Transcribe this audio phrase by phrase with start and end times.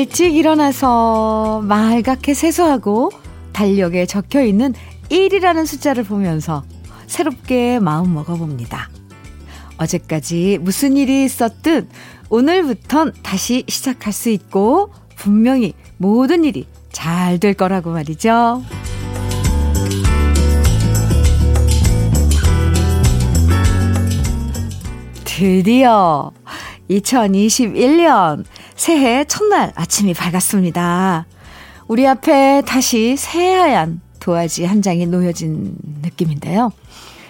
[0.00, 3.10] 일찍 일어나서 말갛게 세수하고
[3.52, 4.72] 달력에 적혀 있는
[5.10, 6.64] 1이라는 숫자를 보면서
[7.06, 8.88] 새롭게 마음 먹어봅니다.
[9.76, 11.90] 어제까지 무슨 일이 있었든
[12.30, 18.62] 오늘부턴 다시 시작할 수 있고 분명히 모든 일이 잘 될 거라고 말이죠.
[25.26, 26.32] 드디어
[26.88, 28.44] 2021년
[28.80, 31.26] 새해 첫날 아침이 밝았습니다.
[31.86, 36.70] 우리 앞에 다시 새하얀 도화지 한 장이 놓여진 느낌인데요.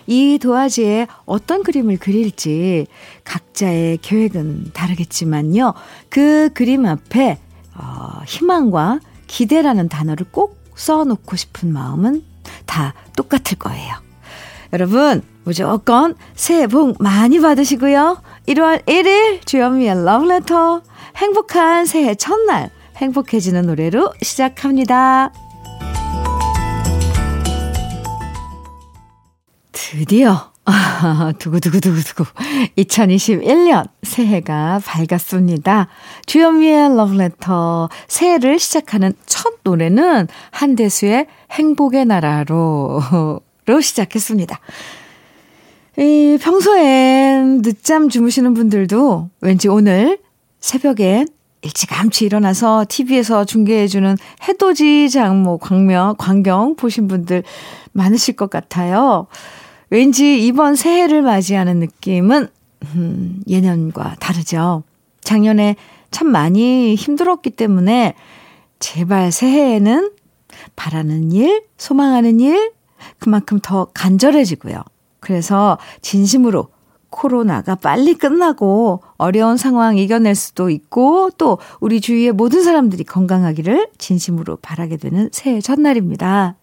[0.06, 2.86] 이 도화지에 어떤 그림을 그릴지
[3.24, 5.74] 각자의 계획은 다르겠지만요.
[6.08, 7.40] 그 그림 앞에
[7.74, 12.22] 어, 희망과 기대라는 단어를 꼭 써놓고 싶은 마음은
[12.64, 13.96] 다 똑같을 거예요.
[14.72, 18.22] 여러분, 무조건 새해 복 많이 받으시고요.
[18.46, 20.82] 1월 1일 주현미의 러브레터
[21.16, 25.32] 행복한 새해 첫날 행복해지는 노래로 시작합니다.
[29.72, 30.50] 드디어
[31.38, 32.24] 두구두구두구두구
[32.76, 35.88] 2021년 새해가 밝았습니다.
[36.26, 43.00] 주현미의 러브레터 새해를 시작하는 첫 노래는 한대수의 행복의 나라로
[43.66, 44.58] 로 시작했습니다.
[45.98, 50.18] 이 평소엔 늦잠 주무시는 분들도 왠지 오늘
[50.60, 51.26] 새벽엔
[51.62, 54.16] 일찌감치 일어나서 TV에서 중계해주는
[54.48, 57.42] 해돋이 장모 광명, 광경 보신 분들
[57.92, 59.26] 많으실 것 같아요.
[59.90, 62.48] 왠지 이번 새해를 맞이하는 느낌은,
[62.94, 64.84] 음, 예년과 다르죠.
[65.22, 65.76] 작년에
[66.10, 68.14] 참 많이 힘들었기 때문에
[68.78, 70.12] 제발 새해에는
[70.76, 72.72] 바라는 일, 소망하는 일,
[73.18, 74.82] 그만큼 더 간절해지고요.
[75.20, 76.68] 그래서 진심으로
[77.10, 84.56] 코로나가 빨리 끝나고 어려운 상황 이겨낼 수도 있고 또 우리 주위의 모든 사람들이 건강하기를 진심으로
[84.56, 86.54] 바라게 되는 새해 첫날입니다.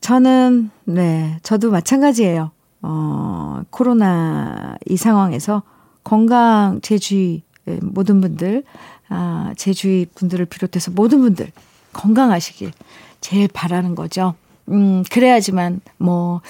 [0.00, 2.50] 저는, 네, 저도 마찬가지예요.
[2.82, 5.62] 어, 코로나 이 상황에서
[6.04, 7.42] 건강 제 주위
[7.82, 8.64] 모든 분들,
[9.08, 11.50] 아, 제 주위 분들을 비롯해서 모든 분들
[11.92, 12.72] 건강하시길
[13.20, 14.34] 제일 바라는 거죠.
[14.70, 16.40] 음, 그래야지만 뭐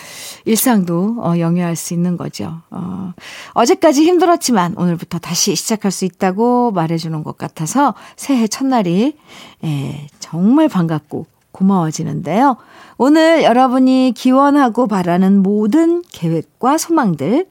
[0.44, 2.60] 일상도 어, 영위할 수 있는 거죠.
[2.70, 3.12] 어,
[3.53, 9.16] 어제까지 힘들었지만 오늘부터 다시 시작할 수 있다고 말해주는 것 같아서 새해 첫날이
[9.64, 12.56] 예, 정말 반갑고 고마워지는데요.
[12.97, 17.47] 오늘 여러분이 기원하고 바라는 모든 계획과 소망들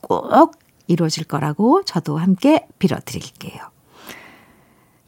[0.00, 3.71] 꼭 이루어질 거라고 저도 함께 빌어드릴게요.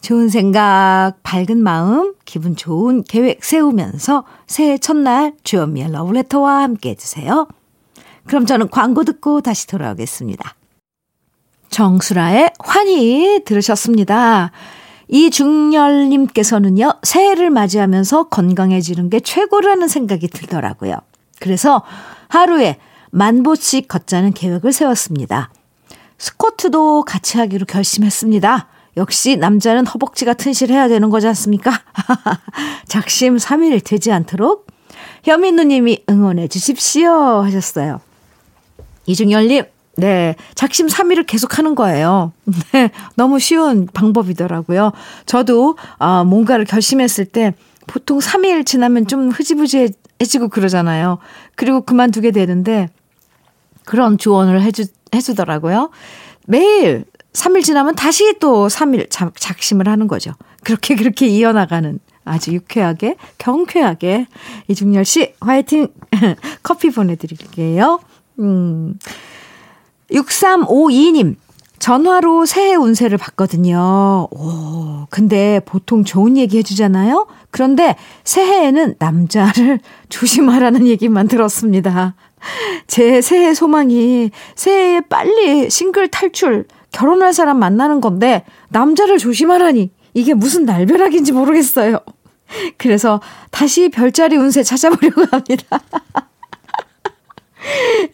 [0.04, 7.48] 좋은 생각, 밝은 마음, 기분 좋은 계획 세우면서 새해 첫날 주연미의 러브레터와 함께 해주세요.
[8.26, 10.56] 그럼 저는 광고 듣고 다시 돌아오겠습니다.
[11.70, 14.50] 정수라의 환희 들으셨습니다.
[15.08, 20.96] 이중열님께서는요, 새해를 맞이하면서 건강해지는 게 최고라는 생각이 들더라고요.
[21.40, 21.82] 그래서
[22.28, 22.76] 하루에
[23.10, 25.50] 만 보씩 걷자는 계획을 세웠습니다.
[26.18, 28.73] 스쿼트도 같이 하기로 결심했습니다.
[28.96, 31.72] 역시 남자는 허벅지가 튼실해야 되는 거지 않습니까?
[32.86, 34.66] 작심 3일 되지 않도록
[35.24, 37.10] 현민 누님이 응원해 주십시오
[37.42, 38.00] 하셨어요.
[39.06, 39.64] 이중열님,
[39.96, 40.34] 네.
[40.54, 42.32] 작심 3일을 계속 하는 거예요.
[42.72, 42.90] 네.
[43.16, 44.92] 너무 쉬운 방법이더라고요.
[45.26, 47.54] 저도, 아, 뭔가를 결심했을 때
[47.86, 51.18] 보통 3일 지나면 좀 흐지부지해지고 그러잖아요.
[51.54, 52.88] 그리고 그만두게 되는데
[53.84, 55.90] 그런 조언을 해주, 해주더라고요.
[56.46, 60.32] 매일 3일 지나면 다시 또 3일 작, 작심을 하는 거죠.
[60.62, 64.26] 그렇게 그렇게 이어나가는 아주 유쾌하게 경쾌하게
[64.68, 65.88] 이중열 씨 화이팅
[66.62, 68.00] 커피 보내드릴게요.
[68.38, 68.98] 음
[70.10, 71.36] 6352님
[71.78, 74.28] 전화로 새해 운세를 봤거든요.
[74.30, 77.26] 오, 근데 보통 좋은 얘기 해주잖아요?
[77.50, 82.14] 그런데 새해에는 남자를 조심하라는 얘기만 들었습니다.
[82.86, 90.64] 제 새해 소망이 새해에 빨리 싱글 탈출, 결혼할 사람 만나는 건데 남자를 조심하라니 이게 무슨
[90.64, 91.98] 날벼락인지 모르겠어요.
[92.78, 93.20] 그래서
[93.50, 95.80] 다시 별자리 운세 찾아보려고 합니다.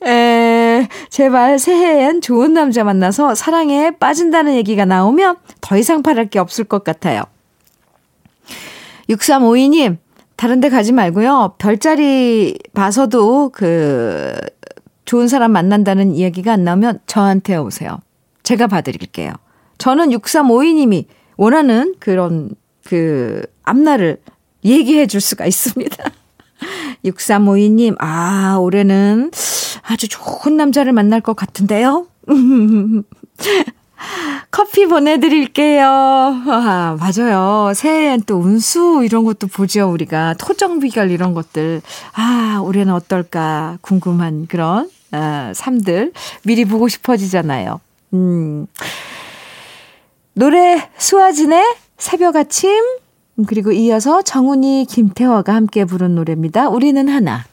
[0.06, 6.65] 에, 제발 새해엔 좋은 남자 만나서 사랑에 빠진다는 얘기가 나오면 더 이상 바랄 게 없을
[6.65, 7.25] 것 같아요.
[9.11, 9.99] 6352님,
[10.37, 11.56] 다른 데 가지 말고요.
[11.59, 14.35] 별자리 봐서도 그
[15.05, 18.00] 좋은 사람 만난다는 이야기가 안 나오면 저한테 오세요.
[18.50, 19.32] 제가 봐드릴게요.
[19.79, 21.05] 저는 6352님이
[21.37, 22.50] 원하는 그런
[22.85, 24.20] 그 앞날을
[24.64, 25.97] 얘기해 줄 수가 있습니다.
[27.05, 29.31] 6352님, 아, 올해는
[29.82, 32.08] 아주 좋은 남자를 만날 것 같은데요?
[34.50, 35.87] 커피 보내드릴게요.
[35.87, 37.73] 아, 맞아요.
[37.73, 40.35] 새해엔 또 운수 이런 것도 보죠, 우리가.
[40.35, 41.82] 토정비결 이런 것들.
[42.14, 46.12] 아, 올해는 어떨까 궁금한 그런, 아, 삶들
[46.43, 47.81] 미리 보고 싶어지잖아요.
[48.15, 48.67] 음.
[50.35, 51.62] 노래 수아진의
[51.97, 52.83] 새벽 아침,
[53.47, 56.69] 그리고 이어서 정훈이 김태화가 함께 부른 노래입니다.
[56.69, 57.45] 우리는 하나.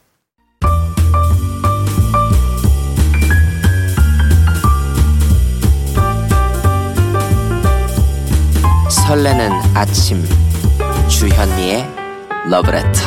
[8.88, 10.22] 설레는 아침
[11.08, 11.86] 주현미의
[12.50, 13.00] 러브레터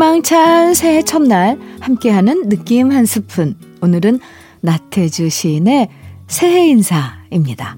[0.00, 4.18] 희망찬 새해 첫날 함께하는 느낌 한 스푼 오늘은
[4.62, 5.90] 나태주 시인의
[6.26, 7.76] 새해 인사입니다.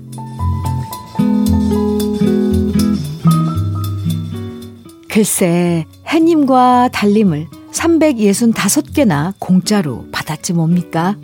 [5.11, 11.17] 글쎄 해님과 달님을 365개나 공짜로 받았지 뭡니까?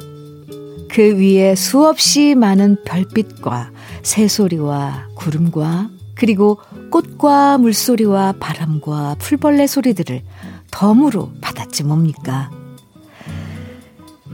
[0.89, 3.71] 그 위에 수없이 많은 별빛과
[4.03, 6.59] 새소리와 구름과 그리고
[6.91, 10.23] 꽃과 물소리와 바람과 풀벌레 소리들을
[10.71, 12.51] 덤으로 받았지 뭡니까?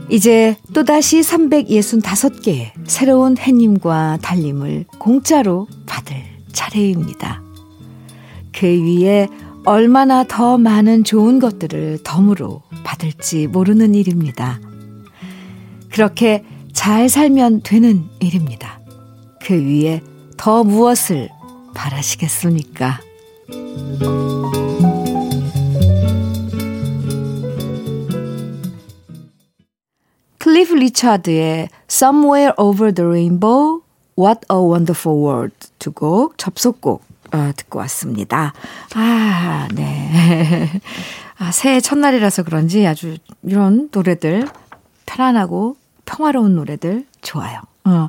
[0.09, 6.15] 이제 또다시 365개의 새로운 해님과 달님을 공짜로 받을
[6.51, 7.41] 차례입니다.
[8.53, 9.27] 그 위에
[9.65, 14.59] 얼마나 더 많은 좋은 것들을 덤으로 받을지 모르는 일입니다.
[15.89, 18.79] 그렇게 잘 살면 되는 일입니다.
[19.41, 20.01] 그 위에
[20.37, 21.29] 더 무엇을
[21.73, 22.99] 바라시겠습니까?
[30.55, 33.81] 클리프 리차드의 Somewhere Over the Rainbow,
[34.17, 37.03] What a Wonderful World 두 곡 접속곡
[37.33, 38.53] 어, 듣고 왔습니다.
[38.93, 40.71] 아, 네.
[41.39, 44.47] 아, 새해 첫날이라서 그런지 아주 이런 노래들
[45.05, 45.75] 편안하고
[46.05, 47.59] 평화로운 노래들 좋아요.
[47.83, 48.07] 어,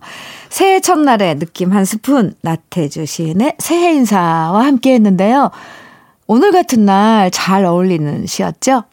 [0.49, 5.51] 새해 첫날의 느낌 한 스푼 나태주 시인의 새해 인사와 함께 했는데요.
[6.29, 8.85] 오늘 같은 날 잘 어울리는 시였죠?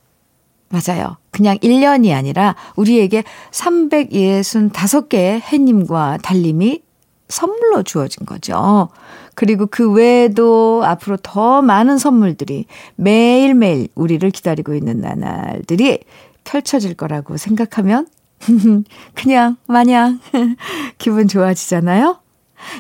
[0.74, 1.18] 맞아요.
[1.30, 6.81] 그냥 1년이 아니라 우리에게 365개의 해님과 달님이
[7.28, 8.90] 선물로 주어진 거죠.
[9.36, 12.66] 그리고 그 외에도 앞으로 더 많은 선물들이
[12.96, 16.00] 매일매일 우리를 기다리고 있는 나날들이
[16.44, 18.08] 펼쳐질 거라고 생각하면
[19.14, 20.20] 그냥 마냥
[20.98, 22.18] 기분 좋아지잖아요.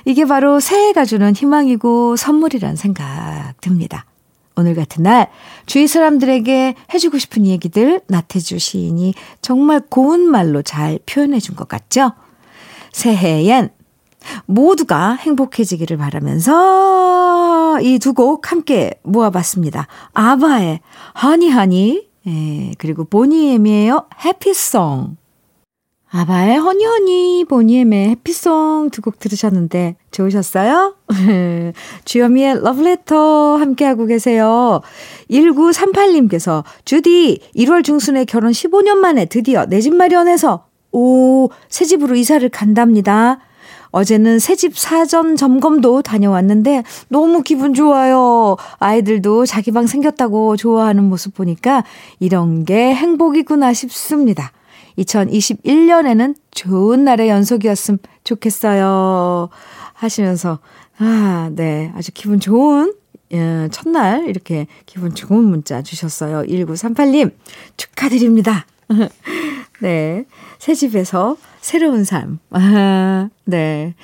[0.05, 4.05] 이게 바로 새해가 주는 희망이고 선물이란 생각 듭니다.
[4.55, 5.29] 오늘 같은 날
[5.65, 12.13] 주위 사람들에게 해주고 싶은 얘기들 나태주 시인이 정말 고운 말로 잘 표현해 준 것 같죠?
[12.91, 13.69] 새해엔
[14.45, 19.87] 모두가 행복해지기를 바라면서 이 두 곡 함께 모아봤습니다.
[20.13, 20.79] 아바의
[21.21, 24.05] 허니허니 예, 그리고 보니엠이에요.
[24.23, 25.17] 해피송
[26.15, 30.95] 아바의 허니허니 보니엠의 해피송 두 곡 들으셨는데 좋으셨어요?
[32.05, 34.81] 주여미의 러브레터 함께하고 계세요.
[35.31, 42.47] 1938님께서 주디 1월 중순에 결혼 15년 만에 드디어 내 집 마련해서 오 새 집으로 이사를
[42.49, 43.39] 간답니다.
[43.89, 48.55] 어제는 새집 사전 점검도 다녀왔는데 너무 기분 좋아요.
[48.79, 51.83] 아이들도 자기 방 생겼다고 좋아하는 모습 보니까
[52.19, 54.51] 이런 게 행복이구나 싶습니다.
[54.97, 59.49] 2021년에는 좋은 날의 연속이었으면 좋겠어요.
[59.93, 60.59] 하시면서,
[60.97, 61.91] 아, 네.
[61.95, 62.93] 아주 기분 좋은
[63.33, 66.43] 예, 첫날 이렇게 기분 좋은 문자 주셨어요.
[66.43, 67.31] 1938님,
[67.77, 68.65] 축하드립니다.
[69.81, 70.25] 네.
[70.59, 72.39] 새 집에서 새로운 삶.
[72.51, 73.95] 아, 네.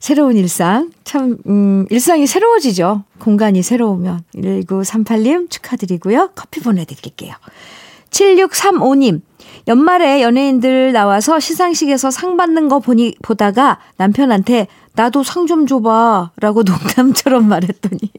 [0.00, 0.90] 새로운 일상.
[1.04, 3.04] 참, 음, 일상이 새로워지죠.
[3.20, 4.24] 공간이 새로우면.
[4.34, 6.32] 1938님 축하드리고요.
[6.34, 7.34] 커피 보내드릴게요.
[8.10, 9.20] 7635님.
[9.68, 16.30] 연말에 연예인들 나와서 시상식에서 상 받는 거 보니, 보다가 남편한테 나도 상 좀 줘봐.
[16.40, 18.10] 라고 농담처럼 말했더니.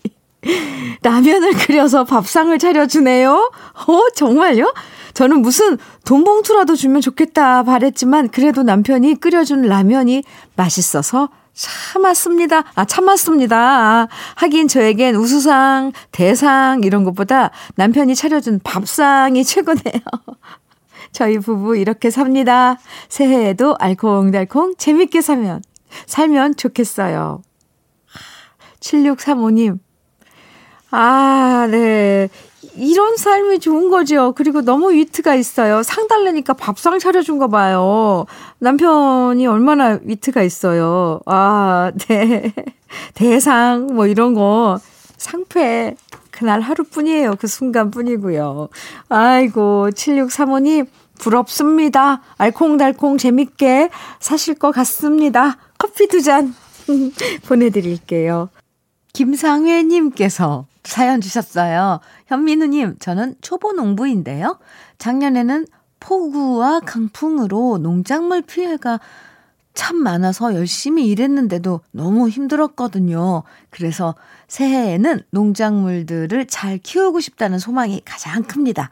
[1.04, 3.52] 라면을 끓여서 밥상을 차려주네요?
[3.88, 4.74] 어, 정말요?
[5.14, 10.24] 저는 무슨 돈 봉투라도 주면 좋겠다 바랬지만 그래도 남편이 끓여준 라면이
[10.56, 12.64] 맛있어서 참았습니다.
[12.76, 13.58] 아, 참았습니다.
[13.58, 20.02] 아, 하긴 저에겐 우수상, 대상 이런 것보다 남편이 차려준 밥상이 최고네요.
[21.12, 22.78] 저희 부부 이렇게 삽니다.
[23.10, 25.62] 새해에도 알콩달콩 재밌게 사면,
[26.06, 27.42] 살면 좋겠어요.
[28.80, 29.80] 7635님.
[30.92, 32.30] 아, 네.
[32.76, 34.34] 이런 삶이 좋은 거죠.
[34.34, 35.82] 그리고 너무 위트가 있어요.
[35.84, 38.26] 상 달래니까 밥상 차려준 거 봐요.
[38.60, 41.20] 남편이 얼마나 위트가 있어요.
[41.26, 42.54] 아, 네.
[43.16, 44.80] 대상, 뭐 이런 거.
[45.18, 45.96] 상패.
[46.38, 47.36] 그날 하루뿐이에요.
[47.40, 48.70] 그 순간뿐이고요.
[49.10, 52.22] 아이고, 7635님, 부럽습니다.
[52.38, 53.90] 알콩달콩 재밌게
[54.20, 55.58] 사실 것 같습니다.
[55.80, 56.54] 커피 두 잔
[57.48, 58.50] 보내드릴게요.
[59.14, 62.02] 김상회님께서 사연 주셨어요.
[62.28, 64.60] 현민우님, 저는 초보 농부인데요.
[65.00, 65.66] 작년에는
[66.00, 69.00] 폭우와 강풍으로 농작물 피해가
[69.74, 73.42] 참 많아서 열심히 일했는데도 너무 힘들었거든요.
[73.72, 74.16] 그래서
[74.48, 78.90] 새해에는 농작물들을 잘 키우고 싶다는 소망이 가장 큽니다.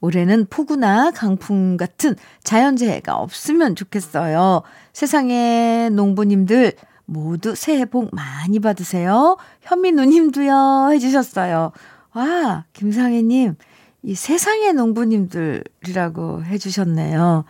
[0.00, 4.62] 올해는 폭우나 강풍 같은 자연재해가 없으면 좋겠어요.
[4.92, 6.72] 세상의 농부님들
[7.04, 9.36] 모두 새해 복 많이 받으세요.
[9.62, 11.72] 현미 누님도요 해주셨어요.
[12.14, 13.54] 와, 김상혜님,
[14.02, 17.44] 이 세상의 농부님들이라고 해주셨네요.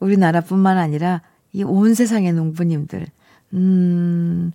[0.00, 1.22] 우리나라뿐만 아니라
[1.52, 3.06] 이 온 세상의 농부님들.
[3.54, 4.52] 음,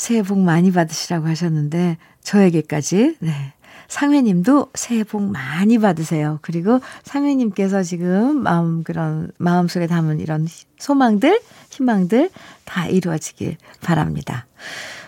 [0.00, 3.52] 새해 복 많이 받으시라고 하셨는데, 저에게까지, 네.
[3.88, 6.38] 상회님도 새해 복 많이 받으세요.
[6.40, 11.38] 그리고 상회님께서 지금 마음, 그런, 마음속에 담은 이런 소망들,
[11.70, 12.30] 희망들
[12.64, 14.46] 다 이루어지길 바랍니다.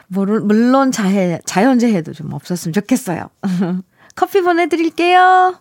[0.08, 3.30] 물론 자해, 자연재해도 좀 없었으면 좋겠어요.
[4.14, 5.58] 커피 보내드릴게요.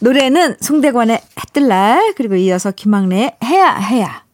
[0.00, 4.24] 노래는 송대관의 해뜰날 그리고 이어서 김학래의 해야 해야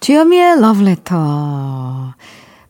[0.00, 2.14] 주현미의 러브레터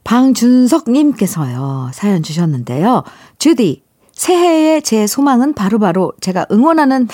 [0.08, 3.02] 방준석님께서요 사연 주셨는데요.
[3.38, 7.08] 주디 새해의 제 소망은 바로바로 바로 제가 응원하는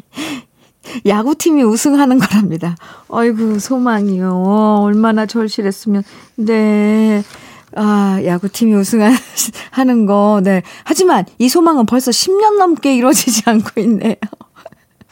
[1.04, 2.74] 야구팀이 우승하는 거랍니다.
[3.08, 4.80] 어이구, 소망이요.
[4.82, 6.02] 얼마나 절실했으면.
[6.36, 7.22] 네.
[7.76, 10.62] 아, 야구팀이 우승하는 거, 네.
[10.84, 14.14] 하지만 이 소망은 벌써 10년 넘게 이루어지지 않고 있네요.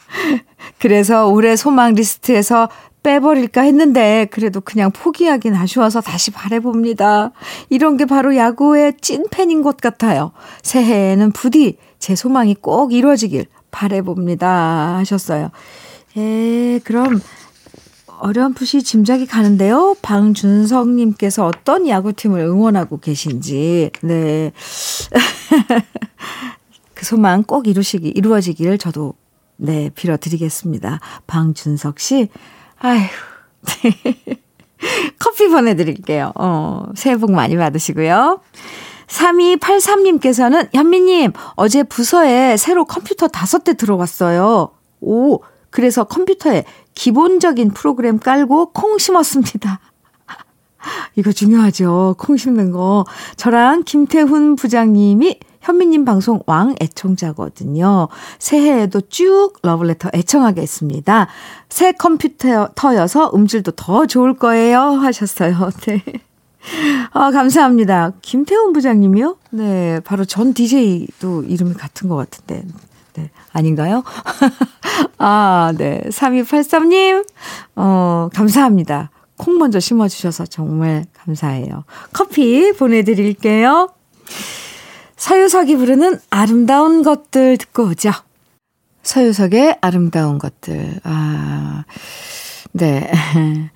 [0.79, 2.67] 그래서 올해 소망 리스트에서
[3.03, 7.31] 빼버릴까 했는데, 그래도 그냥 포기하긴 아쉬워서 다시 바래봅니다.
[7.69, 10.31] 이런 게 바로 야구의 찐팬인 것 같아요.
[10.63, 14.97] 새해에는 부디 제 소망이 꼭 이루어지길 바래봅니다.
[14.97, 15.51] 하셨어요.
[16.17, 17.21] 예, 그럼
[18.19, 19.95] 어렴풋이 짐작이 가는데요.
[20.01, 24.51] 방준성 님께서 어떤 야구팀을 응원하고 계신지, 네.
[26.93, 29.13] 그 소망 꼭 이루시기, 이루어지기를 저도,
[29.55, 30.99] 네, 빌어 드리겠습니다.
[31.27, 32.27] 방준석 씨,
[32.79, 33.07] 아휴.
[35.19, 36.31] 커피 보내드릴게요.
[36.35, 38.41] 어, 새해 복 많이 받으시고요.
[39.07, 44.71] 3283님께서는 현미님, 어제 부서에 새로 컴퓨터 다섯 대 들어왔어요.
[45.01, 49.79] 오, 그래서 컴퓨터에 기본적인 프로그램 깔고 콩 심었습니다.
[51.15, 52.15] 이거 중요하죠.
[52.17, 53.05] 콩 심는 거.
[53.35, 58.07] 저랑 김태훈 부장님이 현미님 방송 왕 애청자거든요.
[58.39, 61.27] 새해에도 쭉 러블레터 애청하겠습니다.
[61.69, 64.79] 새 컴퓨터여서 음질도 더 좋을 거예요.
[64.81, 65.69] 하셨어요.
[65.85, 66.03] 네.
[67.11, 68.13] 아, 감사합니다.
[68.21, 69.37] 김태훈 부장님이요?
[69.51, 72.63] 네, 바로 전 DJ도 이름이 같은 것 같은데.
[73.15, 74.03] 네, 아닌가요?
[75.17, 76.01] 아, 네.
[76.09, 77.25] 3283님,
[77.75, 79.09] 어, 감사합니다.
[79.37, 81.85] 콩 먼저 심어주셔서 정말 감사해요.
[82.11, 83.89] 커피 보내드릴게요.
[85.19, 88.11] 서유석이 부르는 아름다운 것들 듣고 오죠.
[89.03, 91.01] 서유석의 아름다운 것들.
[91.03, 91.83] 아,
[92.71, 93.11] 네.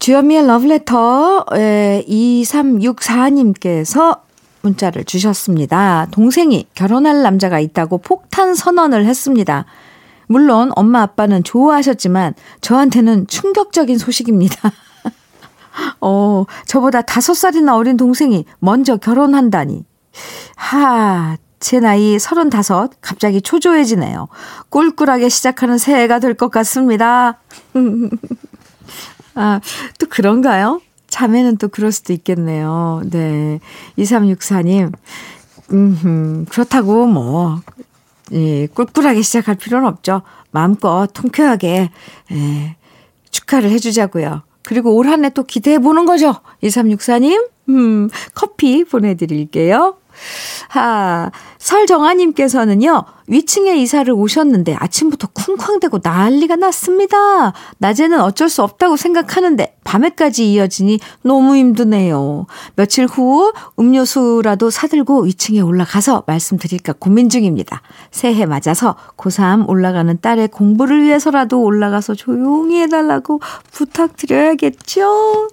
[0.00, 4.22] 주현미의 러브레터 2364님께서
[4.62, 6.08] 문자를 주셨습니다.
[6.10, 9.66] 동생이 결혼할 남자가 있다고 폭탄 선언을 했습니다.
[10.26, 14.72] 물론 엄마 아빠는 좋아하셨지만 저한테는 충격적인 소식입니다.
[16.00, 19.86] 어, 저보다 다섯 살이나 어린 동생이 먼저 결혼한다니.
[20.56, 24.28] 하, 제 나이 서른다섯, 갑자기 초조해지네요.
[24.70, 27.38] 꿀꿀하게 시작하는 새해가 될 것 같습니다.
[29.34, 29.60] 아,
[29.98, 30.80] 또 그런가요?
[31.08, 33.02] 자매는 또 그럴 수도 있겠네요.
[33.10, 33.60] 네.
[33.98, 34.92] 2364님,
[35.72, 37.60] 음, 그렇다고 뭐,
[38.32, 40.22] 예, 꿀꿀하게 시작할 필요는 없죠.
[40.50, 41.90] 마음껏 통쾌하게,
[42.32, 42.76] 예,
[43.30, 44.42] 축하를 해 주자고요.
[44.68, 46.34] 그리고 올 한 해 또 기대해 보는 거죠.
[46.62, 49.96] 2364님, 음, 커피 보내드릴게요.
[50.68, 57.52] 하, 설정아님께서는요, 위층에 이사를 오셨는데 아침부터 쿵쾅대고 난리가 났습니다.
[57.78, 62.46] 낮에는 어쩔 수 없다고 생각하는데 밤에까지 이어지니 너무 힘드네요.
[62.74, 67.82] 며칠 후 음료수라도 사들고 위층에 올라가서 말씀드릴까 고민 중입니다.
[68.10, 73.40] 새해 맞아서 고3 올라가는 딸의 공부를 위해서라도 올라가서 조용히 해달라고
[73.72, 75.48] 부탁드려야겠죠?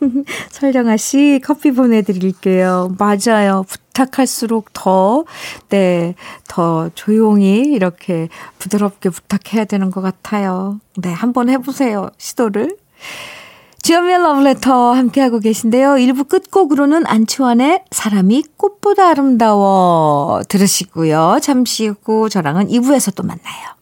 [0.50, 2.94] 설정아 씨 커피 보내드릴게요.
[2.98, 3.64] 맞아요.
[3.68, 5.24] 부탁할수록 더,
[5.68, 6.14] 네,
[6.48, 8.28] 더 조용히 이렇게
[8.58, 10.80] 부드럽게 부탁해야 되는 것 같아요.
[10.96, 12.10] 네, 한번 해보세요.
[12.18, 12.76] 시도를.
[13.82, 15.94] 주연미의 러브레터 함께하고 계신데요.
[15.94, 21.38] 1부 끝곡으로는 안치환의 사람이 꽃보다 아름다워 들으시고요.
[21.42, 23.80] 잠시 후 저랑은 2부에서 또 만나요.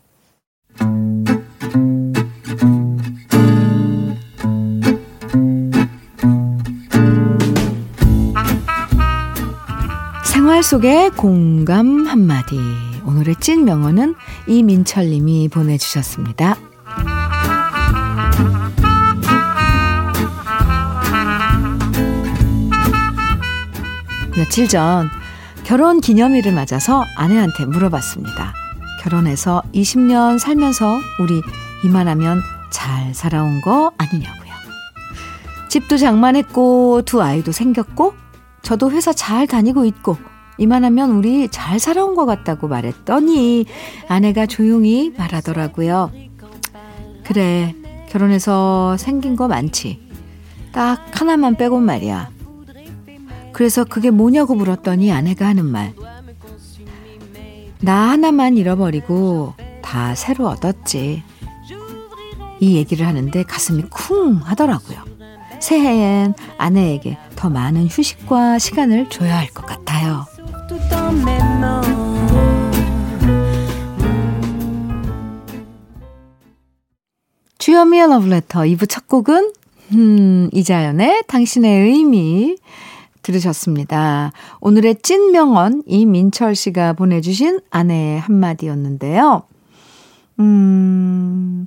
[10.59, 12.59] 생활 속의 공감 한마디.
[13.05, 14.17] 오늘의 찐 명언은
[14.49, 16.57] 이민철 님이 보내주셨습니다.
[24.37, 25.09] 며칠 전
[25.65, 28.53] 결혼 기념일을 맞아서 아내한테 물어봤습니다.
[29.03, 31.41] 결혼해서 20년 살면서 우리
[31.85, 34.53] 이만하면 잘 살아온 거 아니냐고요.
[35.69, 38.15] 집도 장만했고 두 아이도 생겼고
[38.63, 40.17] 저도 회사 잘 다니고 있고
[40.59, 43.65] 이만하면 우리 잘 살아온 것 같다고 말했더니
[44.09, 46.11] 아내가 조용히 말하더라고요.
[47.25, 47.75] 그래
[48.09, 50.01] 결혼해서 생긴 거 많지.
[50.73, 52.31] 딱 하나만 빼곤 말이야.
[53.53, 55.95] 그래서 그게 뭐냐고 물었더니 아내가 하는 말.
[57.81, 61.23] 나 하나만 잃어버리고 다 새로 얻었지.
[62.61, 64.99] 이 얘기를 하는데 가슴이 쿵 하더라고요.
[65.61, 70.25] 새해엔 아내에게 더 많은 휴식과 시간을 줘야 할 것 같아요.
[77.69, 79.53] 주여미의 러브레터 2부 첫 곡은
[79.93, 82.57] 음, 이자연의 당신의 의미
[83.21, 84.33] 들으셨습니다.
[84.63, 89.43] 오늘의 찐 명언 이민철 씨가 보내주신 아내의 한마디였는데요.
[90.41, 91.67] 음,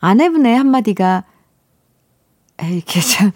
[0.00, 1.24] 아내분의 한마디가
[2.62, 3.30] 이렇게 참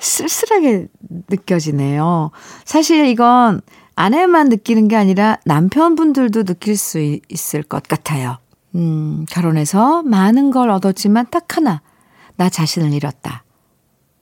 [0.00, 0.88] 쓸쓸하게
[1.28, 2.32] 느껴지네요.
[2.64, 3.60] 사실 이건
[3.94, 8.38] 아내만 느끼는 게 아니라 남편분들도 느낄 수 있을 것 같아요.
[8.76, 11.80] 음, 결혼해서 많은 걸 얻었지만 딱 하나,
[12.36, 13.42] 나 자신을 잃었다.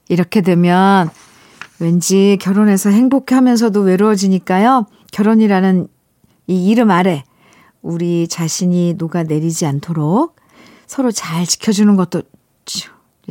[0.07, 1.09] 이렇게 되면
[1.79, 4.85] 왠지 결혼해서 행복해 하면서도 외로워지니까요.
[5.11, 5.87] 결혼이라는
[6.47, 7.23] 이 이름 아래
[7.81, 10.35] 우리 자신이 녹아내리지 않도록
[10.87, 12.21] 서로 잘 지켜주는 것도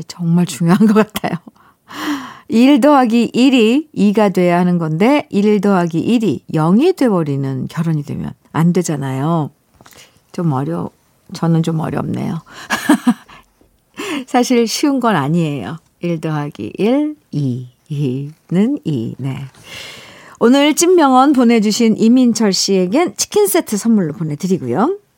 [0.09, 1.39] 정말 중요한 것 같아요.
[2.49, 8.73] 1 더하기 1이 2가 돼야 하는 건데 1 더하기 1이 0이 돼버리는 결혼이 되면 안
[8.73, 9.51] 되잖아요.
[10.33, 10.91] 좀 어려,
[11.33, 12.43] 저는 좀 어렵네요.
[14.27, 15.79] 사실 쉬운 건 아니에요.
[16.01, 17.69] 1 더하기 1, 2.
[17.91, 19.15] 2는 2.
[19.19, 19.45] 네.
[20.41, 24.99] 오늘 찐명언 보내주신 이민철 씨에겐 치킨 세트 선물로 보내드리고요.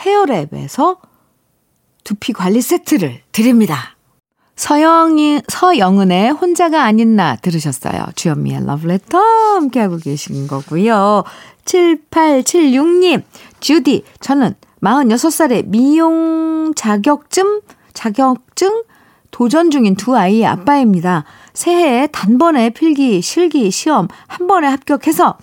[0.00, 0.98] Hair Lab에서
[2.04, 3.96] 두피 관리 세트를 드립니다.
[4.56, 8.06] 서영이, 서영은의 혼자가 아닌 나 들으셨어요.
[8.14, 11.24] 주현미의 러브레터 함께하고 계신 거고요.
[11.64, 13.22] 7876님,
[13.60, 17.62] 주디, 저는 46살에 미용 자격증,
[17.94, 18.82] 자격증
[19.30, 21.24] 도전 중인 두 아이의 아빠입니다.
[21.54, 25.38] 새해에 단번에 필기, 실기, 시험 한 번에 합격해서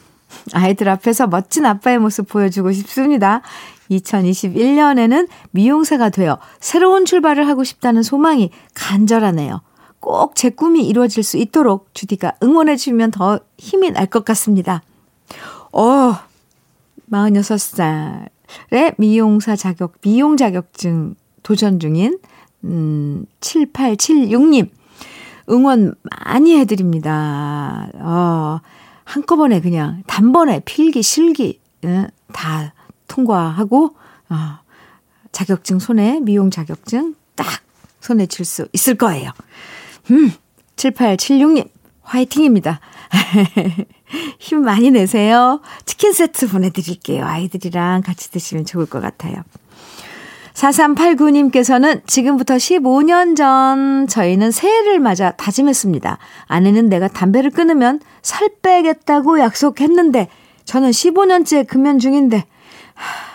[0.54, 3.41] 아이들 앞에서 멋진 아빠의 모습 보여주고 싶습니다.
[3.91, 9.62] 2021년에는 미용사가 되어 새로운 출발을 하고 싶다는 소망이 간절하네요.
[10.00, 14.82] 꼭 제 꿈이 이루어질 수 있도록 주디가 응원해 주면 더 힘이 날 것 같습니다.
[15.73, 16.15] 어,
[17.12, 22.19] 46살의 미용사 자격, 미용 자격증 도전 중인,
[22.63, 24.69] 음, 7876님.
[25.50, 25.95] 응원
[26.26, 27.89] 많이 해드립니다.
[27.95, 28.60] 어,
[29.06, 32.73] 한꺼번에 그냥 단번에 필기, 실기, 예, 다
[33.08, 33.96] 통과하고,
[34.30, 34.60] 어,
[35.32, 37.48] 자격증 손에, 미용 자격증 딱
[38.02, 39.32] 손에 쥘수 있을 거예요.
[40.12, 40.32] 음,
[40.76, 41.70] 7876님,
[42.02, 42.80] 화이팅입니다.
[44.39, 45.62] 힘 많이 내세요.
[45.86, 47.26] 치킨 세트 보내드릴게요.
[47.26, 49.43] 아이들이랑 같이 드시면 좋을 것 같아요.
[50.54, 56.17] 4389님께서는 지금부터 15년 전 저희는 새해를 맞아 다짐했습니다.
[56.48, 60.30] 아내는 내가 담배를 끊으면 살 빼겠다고 약속했는데
[60.65, 62.46] 저는 15년째 금연 중인데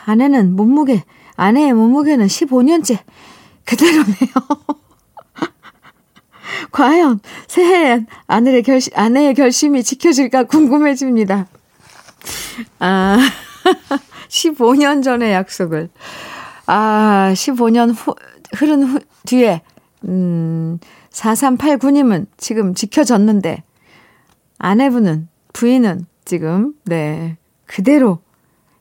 [0.07, 1.05] 아내는 몸무게
[1.37, 2.99] 아내의 몸무게는 15년째
[3.65, 4.33] 그대로네요.
[6.73, 11.47] 과연 새해엔 아내의 결심, 아내의 결심이 지켜질까 궁금해집니다.
[12.79, 13.19] 아,
[14.29, 15.91] 15년 전의 약속을.
[16.67, 18.15] 아, 15년 후,
[18.55, 19.63] 흐른 후, 뒤에,
[20.05, 20.79] 음,
[21.11, 23.63] 4389님은 지금 지켜졌는데,
[24.59, 28.21] 아내분은, 부인은 지금, 네, 그대로.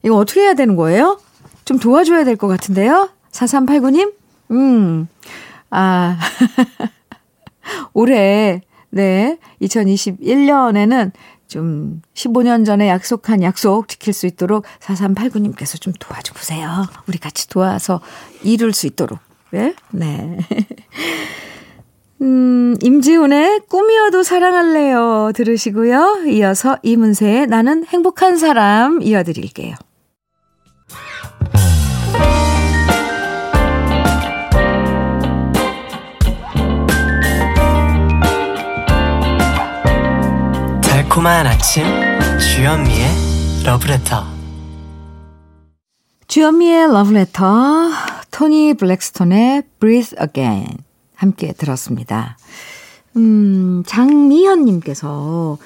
[0.03, 1.19] 이거 어떻게 해야 되는 거예요?
[1.65, 3.09] 좀 도와줘야 될 것 같은데요?
[3.31, 4.13] 4389님?
[4.51, 5.07] 음,
[5.69, 6.17] 아,
[7.93, 11.11] 올해, 네, 2021년에는
[11.47, 16.85] 좀 15년 전에 약속한 약속 지킬 수 있도록 4389님께서 좀 도와줘 보세요.
[17.07, 18.01] 우리 같이 도와서
[18.43, 19.19] 이룰 수 있도록.
[19.51, 19.73] 네?
[19.91, 20.37] 네.
[22.21, 26.23] 음, 임지훈의 꿈이어도 사랑할래요 들으시고요.
[26.27, 29.75] 이어서 이문세의 나는 행복한 사람 이어드릴게요.
[41.11, 41.83] 달콤한 아침
[42.39, 43.05] 주현미의
[43.65, 44.23] 러브레터
[46.27, 47.89] 주현미의 러브레터
[48.31, 50.77] 토니 블랙스톤의 Breathe Again
[51.13, 52.37] 함께 들었습니다.
[53.17, 55.57] 음, 장미현 님께서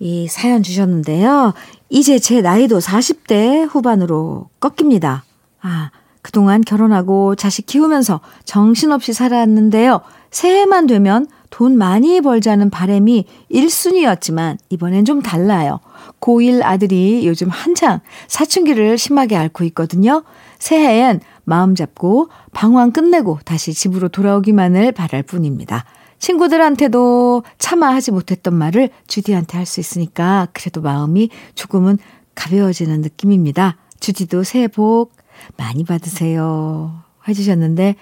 [0.00, 1.54] 이 사연 주셨는데요.
[1.88, 5.22] 이제 제 나이도 40대 후반으로 꺾입니다.
[5.62, 10.00] 아, 그동안 결혼하고 자식 키우면서 정신없이 살았는데요.
[10.32, 15.80] 새해만 되면 돈 많이 벌자는 바램이 1순위였지만 이번엔 좀 달라요.
[16.20, 20.22] 고1 아들이 요즘 한창 사춘기를 심하게 앓고 있거든요.
[20.58, 25.84] 새해엔 마음 잡고 방황 끝내고 다시 집으로 돌아오기만을 바랄 뿐입니다.
[26.18, 31.98] 친구들한테도 차마 하지 못했던 말을 주디한테 할 수 있으니까 그래도 마음이 조금은
[32.34, 33.76] 가벼워지는 느낌입니다.
[34.00, 35.12] 주디도 새해 복
[35.56, 37.02] 많이 받으세요.
[37.26, 37.96] 해주셨는데,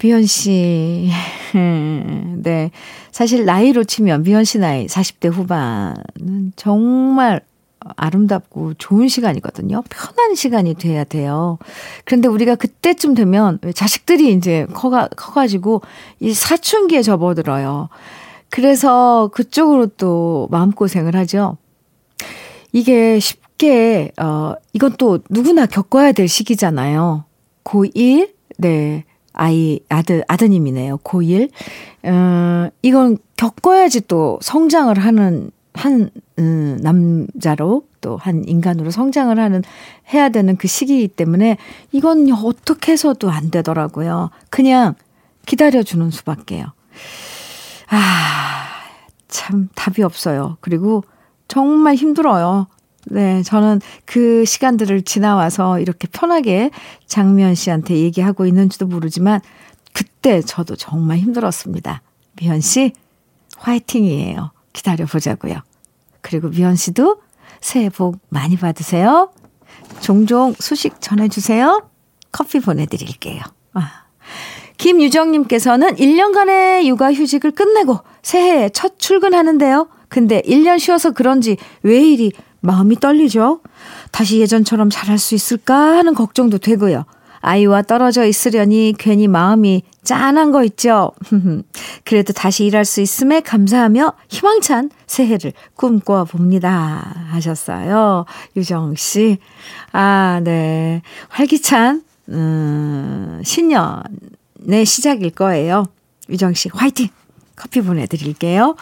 [0.00, 1.10] 비현 씨,
[2.38, 2.70] 네.
[3.12, 7.42] 사실 나이로 치면 비현 씨 나이 40대 후반은 정말
[7.96, 9.82] 아름답고 좋은 시간이거든요.
[9.90, 11.58] 편한 시간이 돼야 돼요.
[12.06, 15.82] 그런데 우리가 그때쯤 되면 자식들이 이제 커가, 커가지고
[16.18, 17.90] 이 사춘기에 접어들어요.
[18.48, 21.58] 그래서 그쪽으로 또 마음고생을 하죠.
[22.72, 27.24] 이게 쉽게, 어, 이건 또 누구나 겪어야 될 시기잖아요.
[27.64, 29.04] 고1, 네.
[29.32, 30.98] 아이, 아들, 아드님이네요.
[30.98, 31.50] 고1.
[32.04, 39.62] 어, 이건 겪어야지 또 성장을 하는 한 음, 남자로 또 한 인간으로 성장을 하는
[40.12, 41.58] 해야 되는 그 시기이기 때문에
[41.92, 44.30] 이건 어떻게 해서도 안 되더라고요.
[44.48, 44.94] 그냥
[45.46, 46.66] 기다려 주는 수밖에요.
[47.88, 48.66] 아,
[49.28, 50.56] 참 답이 없어요.
[50.60, 51.04] 그리고
[51.48, 52.66] 정말 힘들어요.
[53.10, 56.70] 네, 저는 그 시간들을 지나와서 이렇게 편하게
[57.06, 59.40] 장미연 씨한테 얘기하고 있는지도 모르지만
[59.92, 62.02] 그때 저도 정말 힘들었습니다.
[62.36, 62.92] 미연 씨,
[63.58, 64.52] 화이팅이에요.
[64.72, 65.60] 기다려보자고요.
[66.20, 67.20] 그리고 미연 씨도
[67.60, 69.32] 새해 복 많이 받으세요.
[70.00, 71.88] 종종 소식 전해주세요.
[72.32, 73.42] 커피 보내드릴게요.
[73.74, 74.04] 아.
[74.76, 79.88] 김유정님께서는 1년간의 육아 휴직을 끝내고 새해에 첫 출근하는데요.
[80.08, 83.60] 근데 1년 쉬어서 그런지 왜 이리 마음이 떨리죠?
[84.10, 87.04] 다시 예전처럼 잘할 수 있을까 하는 걱정도 되고요.
[87.42, 91.12] 아이와 떨어져 있으려니 괜히 마음이 짠한 거 있죠.
[92.04, 97.26] 그래도 다시 일할 수 있음에 감사하며 희망찬 새해를 꿈꿔 봅니다.
[97.30, 98.26] 하셨어요.
[98.56, 99.38] 유정 씨.
[99.92, 101.00] 아, 네.
[101.28, 105.86] 활기찬, 음, 신년의 시작일 거예요.
[106.28, 107.08] 유정 씨, 화이팅!
[107.56, 108.76] 커피 보내드릴게요.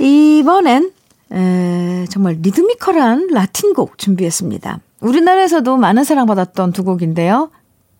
[0.00, 0.92] 이번엔,
[1.32, 4.80] 에, 정말 리드미컬한 라틴 곡 준비했습니다.
[5.00, 7.50] 우리나라에서도 많은 사랑받았던 두 곡인데요.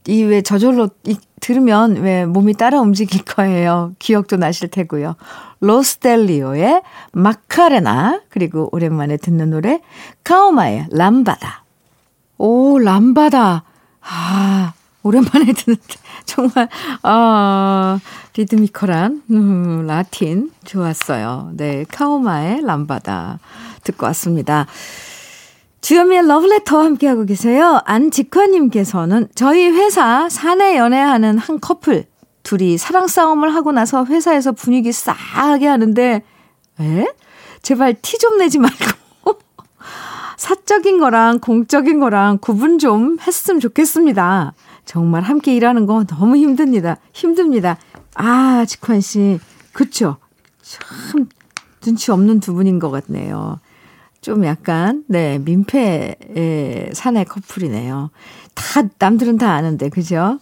[0.07, 3.93] 이 왜 저절로 이, 들으면 왜 몸이 따라 움직일 거예요.
[3.99, 5.17] 기억도 나실 테고요.
[5.61, 9.81] 로스텔리오의 마카레나 그리고 오랜만에 듣는 노래
[10.25, 11.65] 카오마의 람바다.
[12.39, 13.65] 오 람바다.
[14.01, 14.73] 아
[15.09, 15.83] 오랜만에 듣는데
[16.27, 16.69] 정말
[17.03, 17.99] 아
[18.37, 21.51] 리드미컬한 음, 라틴 좋았어요.
[21.55, 23.39] 네 카오마의 람바다
[23.85, 24.67] 듣고 왔습니다.
[25.81, 27.81] 주현미의 러브레터 함께하고 계세요.
[27.85, 32.05] 안직화님께서는 저희 회사 사내 연애하는 한 커플
[32.43, 36.23] 둘이 사랑 싸움을 하고 나서 회사에서 분위기 싸하게 하는데
[36.81, 37.07] 에?
[37.63, 38.77] 제발 티 좀 내지 말고
[40.37, 44.55] 사적인 거랑 공적인 거랑 구분 좀 했으면 좋겠습니다.
[44.89, 46.97] 정말 함께 일하는 거 너무 힘듭니다.
[47.13, 47.77] 힘듭니다.
[48.15, 49.39] 아, 직환 씨.
[49.75, 50.17] 그쵸?
[50.63, 51.29] 참
[51.83, 53.61] 눈치 없는 두 분인 것 같네요.
[54.23, 56.17] 좀 약간, 네, 민폐의
[56.95, 58.09] 사내 커플이네요.
[58.55, 60.41] 다, 남들은 다 아는데, 그죠?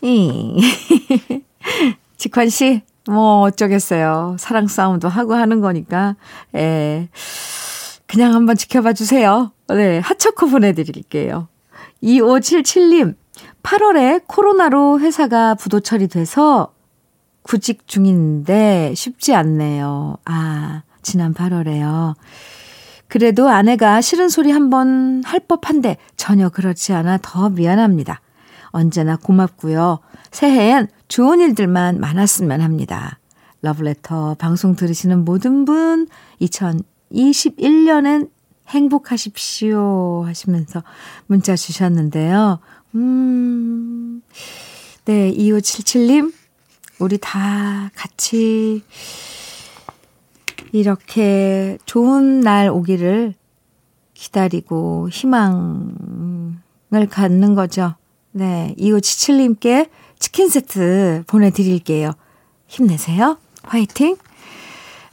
[0.00, 0.60] 이.
[2.16, 4.36] 직환 씨, 뭐, 어쩌겠어요.
[4.38, 6.14] 사랑 싸움도 하고 하는 거니까,
[6.54, 7.08] 예.
[8.06, 9.50] 그냥 한번 지켜봐 주세요.
[9.66, 11.48] 네, 하초코 보내드릴게요.
[12.04, 13.16] 2577님,
[13.66, 16.72] 8월에 코로나로 회사가 부도 처리 돼서
[17.42, 20.18] 구직 중인데 쉽지 않네요.
[20.24, 22.14] 아, 지난 8월에요.
[23.08, 28.20] 그래도 아내가 싫은 소리 한 번 할 법한데 전혀 그렇지 않아 더 미안합니다.
[28.70, 29.98] 언제나 고맙고요.
[30.30, 33.18] 새해엔 좋은 일들만 많았으면 합니다.
[33.62, 36.06] 러브레터 방송 들으시는 모든 분
[36.40, 38.30] 2021년엔
[38.68, 40.82] 행복하십시오 하시면서
[41.26, 42.58] 문자 주셨는데요.
[42.94, 44.22] 음,
[45.04, 46.32] 네, 2577님,
[46.98, 48.82] 우리 다 같이
[50.72, 53.34] 이렇게 좋은 날 오기를
[54.14, 56.56] 기다리고 희망을
[57.10, 57.94] 갖는 거죠.
[58.32, 62.12] 네, 2577님께 치킨 세트 보내드릴게요.
[62.66, 63.38] 힘내세요.
[63.62, 64.16] 화이팅!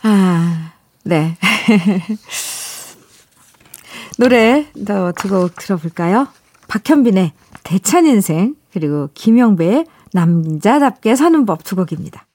[0.01, 1.37] 아, 네.
[4.17, 6.27] 노래 더 두 곡 들어볼까요?
[6.67, 7.31] 박현빈의
[7.63, 12.25] 대찬 인생 그리고 김영배의 남자답게 사는 법 두 곡입니다.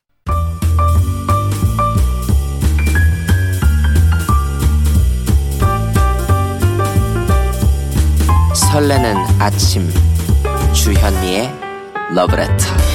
[8.54, 9.88] 설레는 아침
[10.74, 11.50] 주현미의
[12.14, 12.87] 러브레터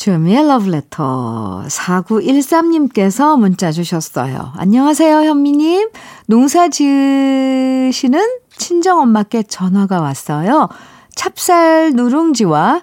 [0.00, 4.50] 주현미의 러브레터 4913님께서 문자 주셨어요.
[4.56, 5.90] 안녕하세요 현미님.
[6.26, 8.18] 농사 지으시는
[8.56, 10.70] 친정엄마께 전화가 왔어요.
[11.16, 12.80] 찹쌀 누룽지와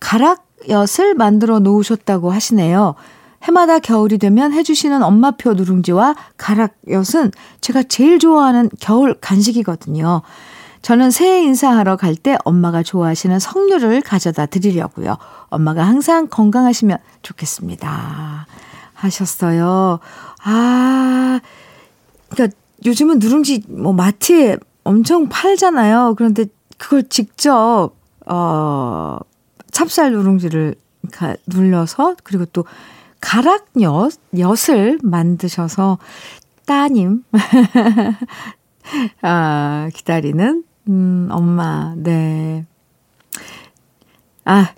[0.00, 2.94] 가락엿을 만들어 놓으셨다고 하시네요.
[3.42, 7.30] 해마다 겨울이 되면 해주시는 엄마표 누룽지와 가락엿은
[7.60, 10.22] 제가 제일 좋아하는 겨울 간식이거든요.
[10.82, 15.16] 저는 새해 인사하러 갈 때 엄마가 좋아하시는 석류를 가져다 드리려고요.
[15.50, 18.46] 엄마가 항상 건강하시면 좋겠습니다.
[18.94, 20.00] 하셨어요.
[20.42, 21.40] 아,
[22.28, 26.14] 그러니까 요즘은 누룽지 뭐 마트에 엄청 팔잖아요.
[26.16, 26.46] 그런데
[26.78, 27.92] 그걸 직접
[28.26, 29.18] 어
[29.70, 30.74] 찹쌀 누룽지를
[31.46, 32.64] 눌러서 그리고 또
[33.20, 35.98] 가락엿 엿을 만드셔서
[36.66, 37.24] 따님
[39.22, 42.64] 아 기다리는 음 엄마 네.
[44.44, 44.72] 아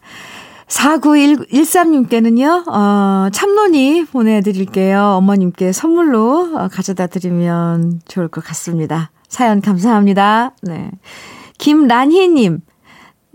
[0.71, 5.03] 4913님께는요, 어, 참론이 보내드릴게요.
[5.17, 9.11] 어머님께 선물로 어, 가져다 드리면 좋을 것 같습니다.
[9.29, 10.55] 사연 감사합니다.
[10.63, 10.91] 네.
[11.59, 12.61] 김란희님,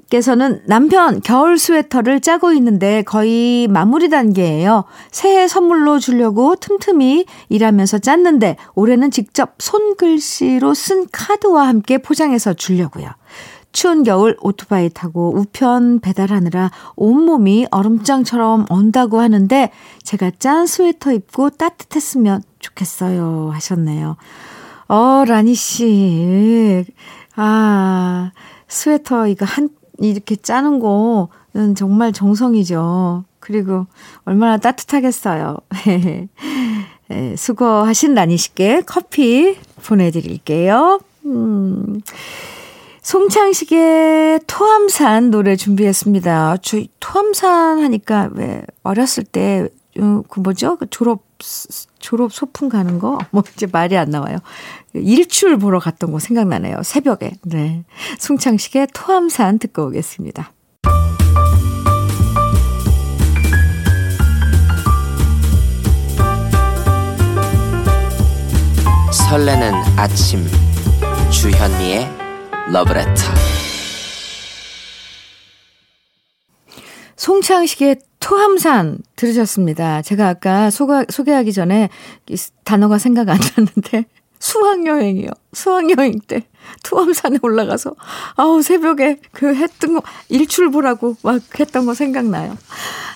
[0.10, 4.86] 께서는 남편 겨울 스웨터를 짜고 있는데 거의 마무리 단계예요.
[5.12, 13.10] 새해 선물로 주려고 틈틈이 일하면서 짰는데 올해는 직접 손글씨로 쓴 카드와 함께 포장해서 주려고요.
[13.72, 19.70] 추운 겨울 오토바이 타고 우편 배달하느라 온몸이 얼음장처럼 언다고 하는데
[20.02, 24.16] 제가 짠 스웨터 입고 따뜻했으면 좋겠어요 하셨네요.
[24.88, 26.86] 어, 라니 씨.
[27.36, 28.32] 아,
[28.68, 33.24] 스웨터 이거 한 이렇게 짜는 거는 정말 정성이죠.
[33.40, 33.86] 그리고
[34.26, 35.58] 얼마나 따뜻하겠어요.
[37.08, 41.00] 네, 수고하신 라니 씨께 커피 보내드릴게요.
[41.26, 42.02] 음.
[43.02, 46.58] 송창식의 토함산 노래 준비했습니다.
[46.64, 50.76] 저 토함산 하니까 왜 어렸을 때 그 뭐죠?
[50.78, 51.24] 그 졸업
[52.00, 54.38] 졸업 소풍 가는 거 뭐 이제 말이 안 나와요.
[54.94, 56.84] 일출 보러 갔던 거 생각나네요.
[56.84, 57.34] 새벽에.
[57.44, 57.84] 네.
[58.20, 60.52] 송창식의 토함산 듣고 오겠습니다.
[69.12, 70.46] 설레는 아침
[71.32, 72.08] 주현미의
[72.72, 73.14] 러브레터
[77.16, 80.02] 송창식의 토함산 들으셨습니다.
[80.02, 81.90] 제가 아까 소가, 소개하기 전에
[82.64, 84.06] 단어가 생각 안 났는데
[84.40, 85.30] 수학여행이요.
[85.54, 86.48] 수학여행 때
[86.84, 87.94] 토함산에 올라가서
[88.36, 92.58] 아우 새벽에 그 했던 거 일출 보라고 막 했던 거 생각나요.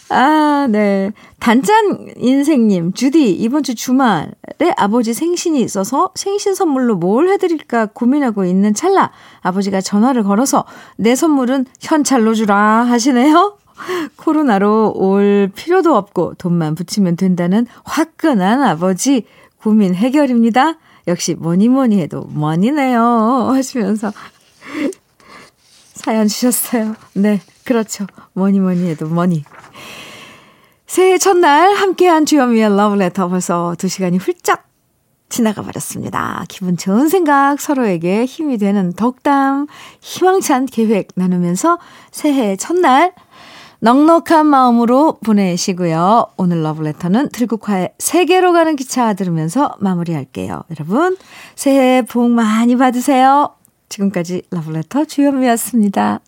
[0.10, 1.12] 아, 네.
[1.40, 4.30] 단짠 인생님, 주디, 이번 주 주말에
[4.76, 10.66] 아버지 생신이 있어서 생신 선물로 뭘 해드릴까 고민하고 있는 찰나 아버지가 전화를 걸어서
[10.98, 13.59] 내 선물은 현찰로 주라 하시네요.
[14.16, 19.26] 코로나로 올 필요도 없고 돈만 붙이면 된다는 화끈한 아버지
[19.62, 20.76] 고민 해결입니다.
[21.08, 23.02] 역시 뭐니 뭐니 해도 뭐니네요
[23.52, 24.12] 하시면서
[25.94, 26.96] 사연 주셨어요.
[27.14, 28.06] 네, 그렇죠.
[28.34, 29.44] 뭐니 뭐니 해도 뭐니.
[30.88, 34.64] 새해 첫날 함께한 주현미의 러브레터 벌써 두 시간이 훌쩍
[35.30, 36.44] 지나가 버렸습니다.
[36.50, 39.68] 기분 좋은 생각 서로에게 힘이 되는 덕담,
[40.02, 41.78] 희망찬 계획 나누면서
[42.12, 43.14] 새해 첫날
[43.82, 46.28] 넉넉한 마음으로 보내시고요.
[46.38, 50.64] 오늘 러브레터는 들국화의 세계로 가는 기차 들으면서 마무리할게요.
[50.72, 51.18] 여러분,
[51.56, 53.56] 새해 복 많이 받으세요.
[53.88, 56.20] 지금까지 러브레터 주현미였습니다.